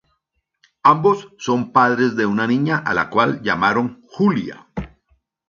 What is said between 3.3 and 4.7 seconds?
llamaron Julia.